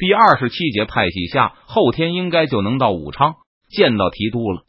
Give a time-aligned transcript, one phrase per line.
[0.00, 3.34] 第二十七节派系下，后天应该就能到武昌
[3.68, 4.62] 见到提督了。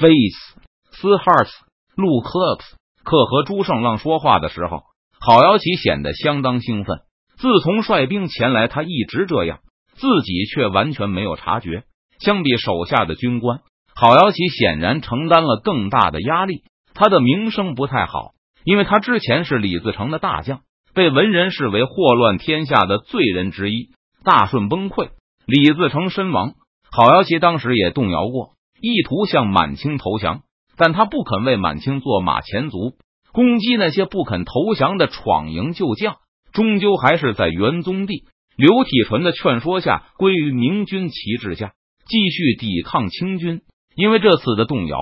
[0.00, 0.58] Face
[0.90, 1.50] 斯哈斯
[1.96, 4.84] 陆克斯克和朱胜浪说话的时候，
[5.20, 7.00] 郝瑶琪显得相当兴奋。
[7.36, 9.58] 自从率兵前来，他一直这样，
[9.92, 11.82] 自己却完全没有察觉。
[12.18, 13.60] 相比手下的军官，
[13.94, 16.62] 郝瑶琪显然承担了更大的压力。
[16.94, 18.30] 他的名声不太好，
[18.64, 20.62] 因为他之前是李自成的大将，
[20.94, 23.90] 被文人视为祸乱天下的罪人之一。
[24.22, 25.10] 大顺崩溃，
[25.46, 26.54] 李自成身亡，
[26.90, 30.42] 郝瑶琪当时也动摇过，意图向满清投降，
[30.76, 32.94] 但他不肯为满清做马前卒，
[33.32, 36.16] 攻击那些不肯投降的闯营旧将，
[36.52, 38.24] 终究还是在元宗帝
[38.56, 41.72] 刘体纯的劝说下，归于明军旗帜下，
[42.06, 43.62] 继续抵抗清军。
[43.94, 44.98] 因为这次的动摇，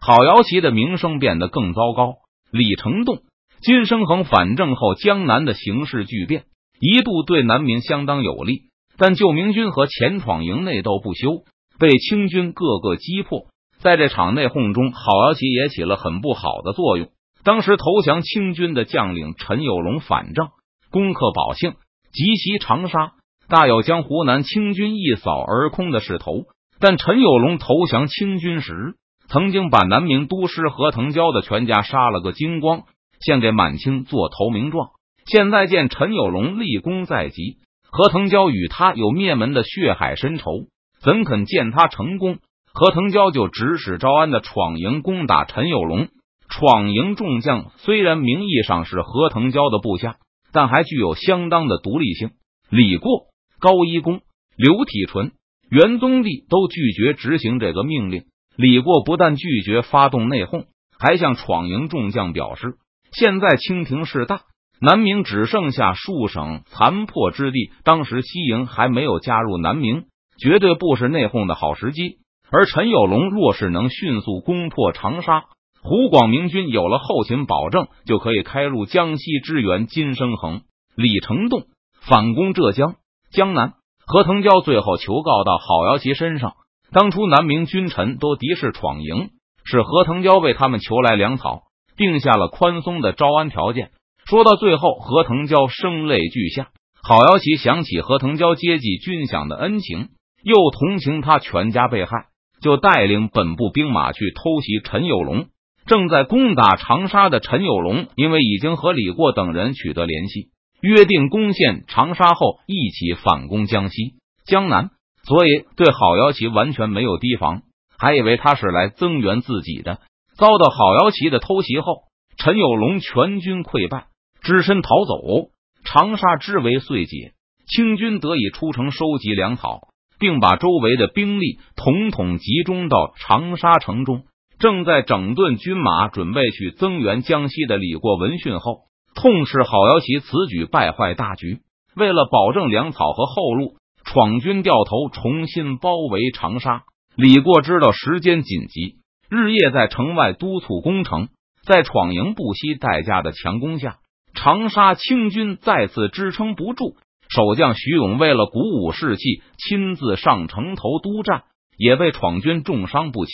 [0.00, 2.14] 郝瑶琪的名声变得更糟糕。
[2.50, 3.20] 李成栋、
[3.60, 6.44] 金生恒反正后，江南的形势巨变。
[6.84, 8.62] 一度对南明相当有利，
[8.98, 11.44] 但救明军和前闯营内斗不休，
[11.78, 13.46] 被清军各个击破。
[13.78, 17.10] 在这场内讧中，郝瑶琪也起了很不好的作用。
[17.44, 20.48] 当时投降清军的将领陈有龙反正
[20.90, 21.74] 攻克宝庆，
[22.12, 23.12] 急袭长沙，
[23.48, 26.46] 大有将湖南清军一扫而空的势头。
[26.80, 28.96] 但陈有龙投降清军时，
[29.28, 32.82] 曾经把南明都师何腾蛟的全家杀了个精光，
[33.20, 34.88] 献给满清做投名状。
[35.26, 37.58] 现在见陈有龙立功在即，
[37.90, 40.66] 何腾蛟与他有灭门的血海深仇，
[41.00, 42.38] 怎肯见他成功？
[42.72, 46.08] 何腾蛟就指使招安的闯营攻打陈有龙。
[46.48, 50.16] 闯营众将虽然名义上是何腾蛟的部下，
[50.52, 52.30] 但还具有相当的独立性。
[52.68, 53.26] 李过、
[53.58, 54.20] 高一公、
[54.56, 55.32] 刘体纯、
[55.70, 58.24] 元宗帝都拒绝执行这个命令。
[58.56, 60.66] 李过不但拒绝发动内讧，
[60.98, 62.74] 还向闯营众将表示：
[63.12, 64.42] 现在清廷势大。
[64.84, 70.06] 南明只剩下数省残破之地，当时西营还没有加入南明，
[70.40, 72.16] 绝对不是内讧的好时机。
[72.50, 75.44] 而陈友龙若是能迅速攻破长沙，
[75.84, 80.62] 湖广明军有了后勤保证，就可以开入江西支援金生恒、
[80.96, 81.62] 李成栋
[82.00, 82.96] 反攻浙江、
[83.30, 83.74] 江南。
[84.04, 86.54] 何腾蛟最后求告到郝瑶琪身上，
[86.90, 89.30] 当初南明君臣都敌视闯营，
[89.64, 91.62] 是何腾蛟为他们求来粮草，
[91.96, 93.92] 定下了宽松的招安条件。
[94.32, 96.70] 说到最后，何腾蛟声泪俱下。
[97.02, 100.08] 郝瑶琪想起何腾蛟接济军饷的恩情，
[100.42, 102.28] 又同情他全家被害，
[102.62, 105.48] 就带领本部兵马去偷袭陈有龙。
[105.84, 110.48] 正在攻打长沙的陈有龙，因为已经和李过等人取得联系，
[110.80, 114.14] 约定攻陷长沙后一起反攻江西、
[114.46, 114.92] 江南，
[115.24, 117.64] 所以对郝瑶琪完全没有提防，
[117.98, 119.98] 还以为他是来增援自己的。
[120.38, 122.04] 遭到郝瑶琪的偷袭后，
[122.38, 124.06] 陈有龙全军溃败。
[124.42, 125.50] 只身逃走，
[125.84, 127.32] 长沙之围遂解，
[127.66, 129.88] 清军得以出城收集粮草，
[130.18, 134.24] 并把周围的兵力统统集中到长沙城中。
[134.58, 138.82] 正在整顿军马，准备去增援江西的李过闻讯后，
[139.14, 141.60] 痛斥郝瑶琪此举败坏大局。
[141.94, 146.82] 为了保证粮草和后路，闯军掉头重新包围长沙。
[147.16, 148.96] 李过知道时间紧急，
[149.28, 151.28] 日夜在城外督促攻城，
[151.66, 153.98] 在闯营不惜代价的强攻下。
[154.42, 156.96] 长沙清军再次支撑不住，
[157.28, 161.44] 守将徐勇为了鼓舞士气，亲自上城头督战，
[161.78, 163.30] 也被闯军重伤不起。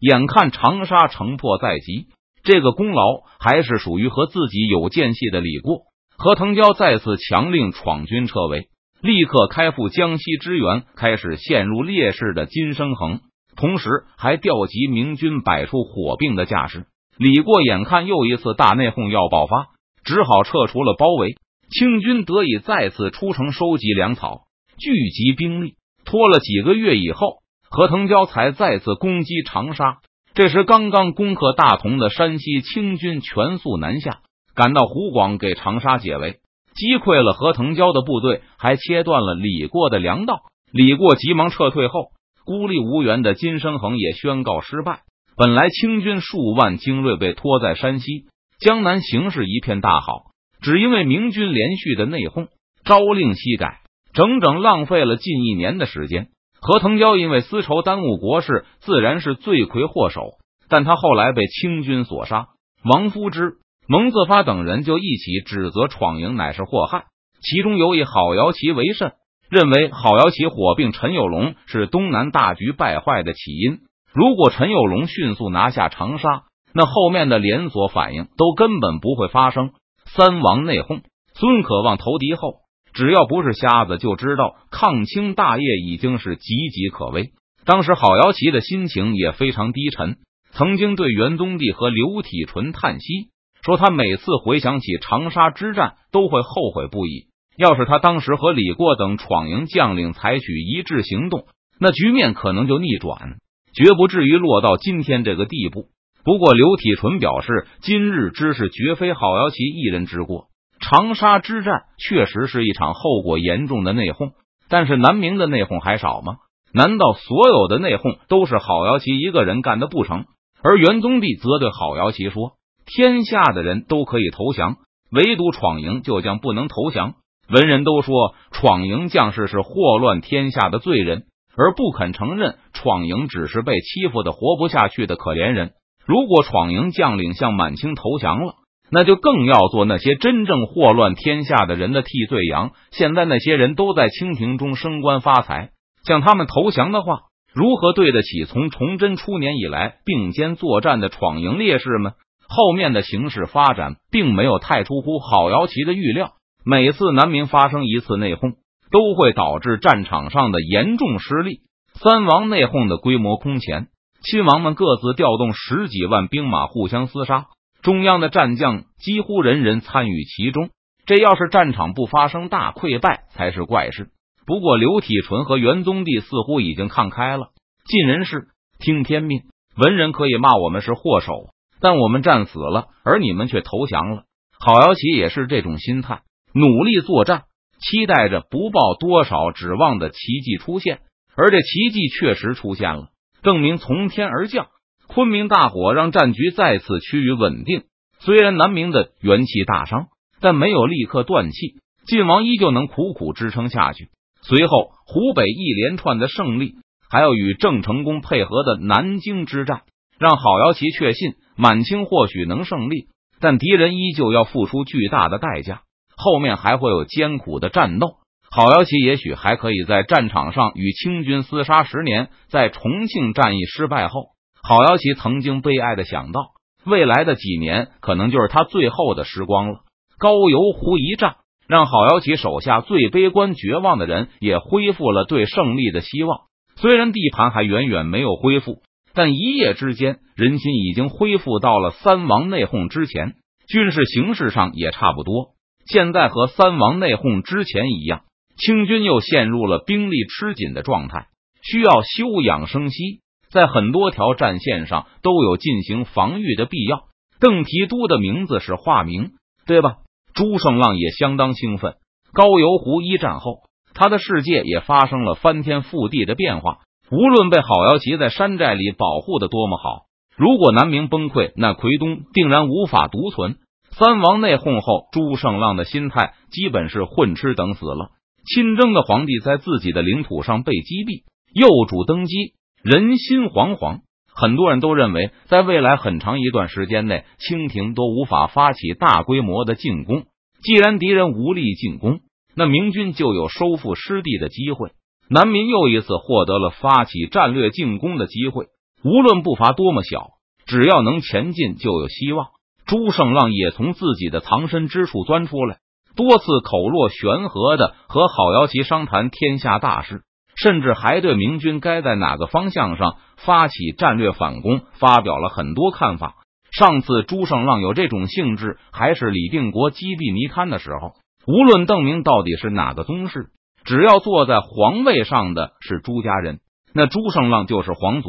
[0.00, 2.08] 眼看长沙城破在即，
[2.42, 5.82] 这个功劳还是属于和自己有间隙的李过。
[6.18, 8.66] 何腾蛟再次强令闯军撤围，
[9.00, 10.82] 立刻开赴江西支援。
[10.96, 13.20] 开始陷入劣势的金生恒，
[13.54, 13.88] 同时
[14.18, 16.86] 还调集明军摆出火并的架势。
[17.16, 19.68] 李过眼看又一次大内讧要爆发。
[20.04, 21.36] 只好撤除了包围，
[21.70, 24.42] 清军得以再次出城收集粮草，
[24.78, 25.74] 聚集兵力。
[26.04, 27.36] 拖了几个月以后，
[27.70, 29.98] 何腾蛟才再次攻击长沙。
[30.34, 34.20] 这时，刚刚攻克大同的山西清军全速南下，
[34.54, 36.40] 赶到湖广给长沙解围，
[36.74, 40.40] 击溃了何腾蛟的部队，还切断了李过的粮道。
[40.72, 42.08] 李过急忙撤退后，
[42.44, 45.02] 孤立无援的金生恒也宣告失败。
[45.36, 48.24] 本来清军数万精锐被拖在山西。
[48.62, 50.30] 江南形势一片大好，
[50.60, 52.46] 只因为明军连续的内讧，
[52.84, 53.80] 朝令夕改，
[54.14, 56.28] 整整浪费了近一年的时间。
[56.60, 60.34] 何腾蛟因为私仇耽误国事，自然是罪魁祸首。
[60.68, 62.50] 但他后来被清军所杀，
[62.84, 63.54] 王夫之、
[63.88, 67.06] 蒙自发等人就一起指责闯营乃是祸害，
[67.42, 69.14] 其中有以郝瑶琪为甚，
[69.50, 73.80] 认为郝瑶琪火并陈有龙是东南大局败坏的起因。
[74.14, 76.44] 如果陈有龙迅速拿下长沙。
[76.74, 79.70] 那后面的连锁反应都根本不会发生。
[80.06, 81.02] 三王内讧，
[81.34, 82.56] 孙可望投敌后，
[82.92, 87.30] 只要不是瞎子，就知道抗清大业已经是岌岌可危。
[87.64, 90.16] 当时郝瑶琪的心情也非常低沉，
[90.50, 93.30] 曾经对元宗帝和刘体纯叹息，
[93.64, 97.28] 说他每次回想起长沙之战，都会后悔不已。
[97.56, 101.46] 要是他当时和李过等闯营将领采取一致行动，
[101.78, 103.36] 那局面可能就逆转，
[103.74, 105.86] 绝不至于落到今天这个地步。
[106.24, 110.46] 不过，刘体纯表示，今日之事绝非郝瑶琪一人之过。
[110.80, 114.32] 长沙之战确实是一场后果严重的内讧，
[114.68, 116.36] 但是南明的内讧还少吗？
[116.72, 120.24] 难道所有的内讧都是郝瑶琪一个人干的不成？
[120.62, 122.52] 而元宗帝则对郝瑶琪说
[122.86, 124.76] ：“天下的人都可以投降，
[125.10, 127.14] 唯独闯营就将不能投降。
[127.48, 131.24] 文人都说闯营将士是祸乱天下的罪人，
[131.56, 135.72] 而不肯承认闯营只是被欺负的活不下去的可怜人。
[136.06, 138.54] 如果闯营将领向满清投降了。”
[138.94, 142.72] 那就更要做那些真正祸乱天下的人的替罪羊。
[142.90, 145.70] 现在那些人都在清廷中升官发财，
[146.04, 147.20] 向他们投降的话，
[147.54, 152.12] 如何对得起从崇祯初年以来并肩作战的闯营烈士们？
[152.46, 156.32] 后面的形势发展并没有太出乎郝瑶琪的预料。
[156.62, 158.56] 每次南明发生一次内讧，
[158.90, 161.60] 都会导致战场上的严重失利。
[161.94, 163.86] 三王内讧的规模空前，
[164.22, 167.46] 亲王们各自调动十几万兵马互相厮杀。
[167.82, 170.70] 中央的战将几乎人人参与其中，
[171.04, 174.10] 这要是战场不发生大溃败才是怪事。
[174.46, 177.48] 不过刘体纯和元宗帝似乎已经看开了，
[177.84, 178.48] 尽人事，
[178.78, 179.42] 听天命。
[179.76, 181.48] 文人可以骂我们是祸首，
[181.80, 184.22] 但我们战死了，而你们却投降了。
[184.58, 186.22] 郝瑶琪也是这种心态，
[186.54, 187.44] 努力作战，
[187.80, 191.00] 期待着不抱多少指望的奇迹出现。
[191.34, 193.08] 而这奇迹确实出现了，
[193.42, 194.68] 证明从天而降。
[195.08, 197.82] 昆明大火让战局再次趋于稳定，
[198.20, 200.06] 虽然南明的元气大伤，
[200.40, 201.74] 但没有立刻断气，
[202.06, 204.08] 晋王依旧能苦苦支撑下去。
[204.40, 206.76] 随后，湖北一连串的胜利，
[207.10, 209.82] 还有与郑成功配合的南京之战，
[210.18, 215.82] 让郝瑶琪确信满清或许能胜利，但敌人依旧要付出巨大的代价，
[216.16, 218.14] 后面还会有艰苦的战斗。
[218.54, 224.26] 郝瑶琪也许还可以在战场上与清军厮杀十年，在重庆战役失败后。
[224.62, 226.50] 郝瑶琪曾经悲哀的想到，
[226.84, 229.78] 未来的几年可能就是他最后的时光了。
[230.18, 236.40] 高邮湖一战，让郝瑶琪手下最悲观绝望的人也恢复了对胜利的希望。
[236.76, 238.82] 虽然地盘还远远没有恢复，
[239.14, 243.32] 但一夜之间，人心已经恢复到了三王内讧之前。
[243.66, 245.54] 军事形势上也差不多，
[245.86, 248.24] 现在和三王内讧之前一样，
[248.56, 251.26] 清军又陷入了兵力吃紧的状态，
[251.62, 253.20] 需要休养生息。
[253.50, 257.04] 在很多条战线上都有进行防御的必要。
[257.38, 259.32] 邓提督的名字是化名，
[259.66, 259.96] 对吧？
[260.32, 261.96] 朱胜浪也相当兴奋。
[262.32, 266.78] 高邮湖一战后，他的世界也发生了翻天覆地的变化。
[267.10, 273.56] 无论被郝瑶琪在山寨里保护的多么好，如果南明崩溃，那奎东定然无法独存。
[273.90, 278.12] 三王内讧后，朱胜浪的心态基本是混吃等死了。
[278.44, 282.34] 亲征的皇帝在自己的领土上被击毙，幼主登基。
[282.82, 284.00] 人心惶惶，
[284.34, 290.24] 很多人都认为，在未来很长一段时间内，清廷都无法发起大规模的进攻。
[290.64, 292.20] 既然敌人无力进攻，
[292.56, 294.90] 那明军就有收复失地的机会。
[295.28, 298.66] 南明又一次获得了发起战略进攻的机会。
[299.04, 300.30] 无论步伐多么小，
[300.66, 302.48] 只要能前进，就有希望。
[302.84, 305.78] 朱胜浪也从自己的藏身之处钻出来，
[306.16, 310.22] 多次口若悬河的和郝瑶琪商谈天下大事。
[310.54, 316.34] 甚至还对明军该在哪个方向上发起战略反攻发表了很多看法。
[316.70, 321.14] 上次朱胜浪有这种兴致，还是李定国击毙尼堪的时候。
[321.46, 323.46] 无论邓明到底是哪个宗室，
[323.84, 326.60] 只要坐在皇位上的是朱家人，
[326.92, 328.28] 那朱胜浪就是皇族。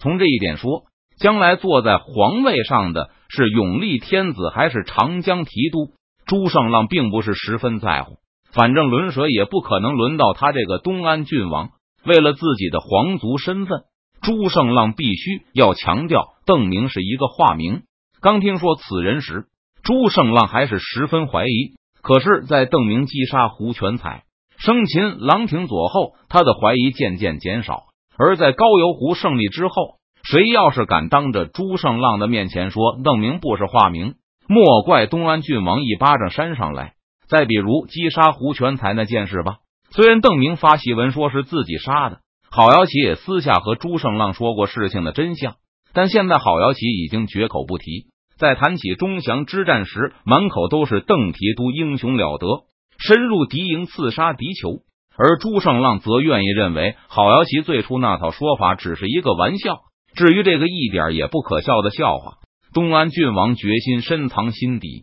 [0.00, 0.82] 从这一点说，
[1.18, 5.92] 将来坐在皇位上的是永历天子还是长江提督，
[6.30, 8.18] 朱胜浪并不是十分在乎。
[8.52, 11.70] 反正轮蛇也不可能轮到他这个东安郡王。
[12.04, 13.80] 为了自己的皇族身份，
[14.22, 17.82] 朱胜浪必须要强调邓明是一个化名。
[18.20, 19.46] 刚听说此人时，
[19.82, 21.74] 朱胜浪还是十分怀疑。
[22.00, 24.22] 可是，在邓明击杀胡全才、
[24.56, 27.86] 生擒郎廷佐后，他的怀疑渐渐减少。
[28.16, 34.14] 而在高邮湖胜利之后，谁要是敢当着朱胜浪的面前说邓明不是化名，
[34.52, 36.94] 莫怪东安郡王一巴掌扇上来。
[37.28, 39.58] 再比如击杀胡全才那件事吧，
[39.92, 42.18] 虽然邓明发檄文说是自己杀的，
[42.50, 45.54] 郝瑶琪也私下和朱胜浪说过事情的真相，
[45.94, 48.08] 但现在郝瑶琪已经绝口不提。
[48.40, 52.64] 在谈起钟祥之战时，满口都是邓提督英雄了得，
[52.98, 54.80] 深入敌营刺杀敌酋。
[55.16, 59.82] 而朱胜浪则愿意认为郝瑶琪最初那套说法只是一个玩笑。
[60.16, 62.38] 至于这个一点也不可笑的笑话，
[62.72, 65.02] 东安郡王决心深藏心底，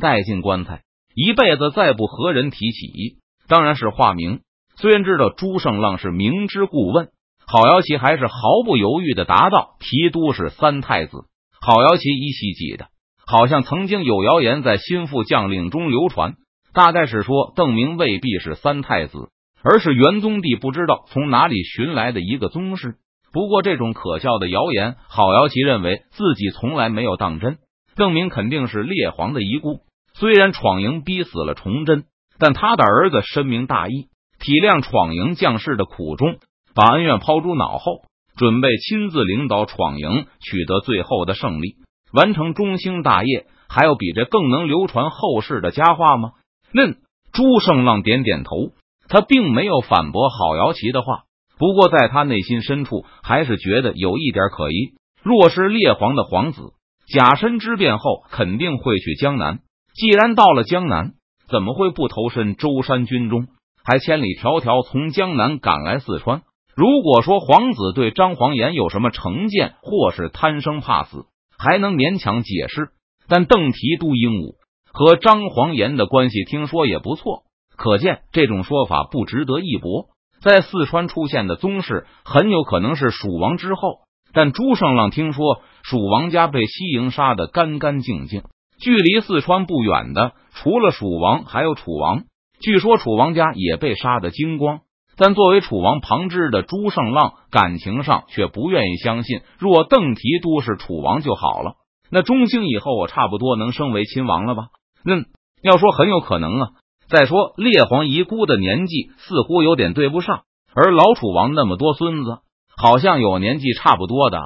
[0.00, 0.82] 带进棺材，
[1.14, 3.18] 一辈子再不和人提起。
[3.46, 4.40] 当然是化名。
[4.76, 7.08] 虽然知道朱胜浪是明知故问，
[7.46, 8.34] 郝瑶琪还是毫
[8.64, 11.26] 不犹豫的答道：“提督是三太子。”
[11.60, 12.88] 郝瑶琪依稀记得，
[13.24, 16.34] 好像曾经有谣言在心腹将领中流传，
[16.74, 19.30] 大概是说邓明未必是三太子，
[19.62, 22.96] 而是元宗帝不知道从哪里寻来的一个宗室。
[23.32, 27.58] 不过这种可笑的谣言，郝瑶琪认为自己从来没有当真。
[27.94, 29.80] 邓明肯定是列皇的遗孤，
[30.14, 32.04] 虽然闯营逼死了崇祯，
[32.38, 36.36] 但他的儿子深明大义，体谅闯营将士的苦衷，
[36.74, 38.02] 把恩怨抛诸脑后，
[38.36, 41.76] 准备亲自领导闯营，取得最后的胜利，
[42.12, 43.46] 完成中兴大业。
[43.68, 46.30] 还有比这更能流传后世的佳话吗？
[46.72, 46.98] 嫩
[47.32, 48.70] 朱胜浪点点头，
[49.08, 51.24] 他并没有反驳郝瑶琪的话。
[51.58, 54.94] 不过，在他内心深处，还是觉得有一点可疑。
[55.22, 56.74] 若是列皇的皇子
[57.08, 59.60] 假身之变后，肯定会去江南。
[59.94, 61.14] 既然到了江南，
[61.48, 63.46] 怎么会不投身舟山军中，
[63.84, 66.42] 还千里迢迢从江南赶来四川？
[66.76, 71.24] 如果说皇子对张黄岩有什么成见，或是贪生怕死，
[71.58, 72.90] 还能勉强解释。
[73.28, 74.56] 但邓提督鹦鹉
[74.92, 77.44] 和张黄岩的关系，听说也不错，
[77.76, 80.08] 可见这种说法不值得一驳。
[80.46, 88.44] 在四川出现的宗室很有可能是蜀王之后，但朱胜浪听说蜀王家被西营杀得干干净净。
[88.78, 92.26] 距离四川不远的，除了蜀王，还有楚王。
[92.60, 94.82] 据说楚王家也被杀得精光。
[95.16, 101.74] 但作为楚王旁支的朱胜浪，感情上却不愿意相信，若邓提督是楚王就好了。
[102.08, 104.68] 那中兴以后，我差不多能升为亲王了吧？
[105.04, 105.24] 嗯，
[105.60, 106.68] 要说很有可能啊。
[107.08, 110.42] 再说，烈皇遗孤的年纪似乎有点对不上，
[110.74, 112.38] 而老楚王那么多孙子，
[112.76, 114.38] 好像有年纪差不多的。